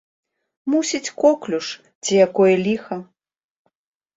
[0.73, 1.67] Мусіць коклюш
[2.03, 2.95] ці якое ліха.